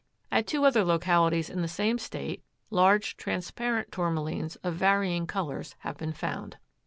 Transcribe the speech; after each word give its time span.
At 0.31 0.47
two 0.47 0.65
other 0.65 0.83
localities 0.83 1.47
in 1.47 1.61
the 1.61 1.67
same 1.67 1.99
State 1.99 2.41
large 2.71 3.17
transparent 3.17 3.91
Tourmalines 3.91 4.55
of 4.63 4.73
varying 4.73 5.27
colors 5.27 5.75
have 5.81 5.95
been 5.97 6.11
found. 6.13 6.57